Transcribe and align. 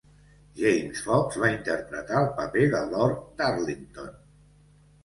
James 0.61 1.03
Fox 1.09 1.37
va 1.43 1.51
interpretar 1.57 2.23
el 2.23 2.33
paper 2.41 2.65
de 2.75 2.83
Lord 2.97 3.17
Darlington. 3.45 4.15